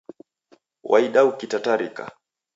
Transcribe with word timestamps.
Waida 0.89 1.21
ukitatarika 1.29 2.03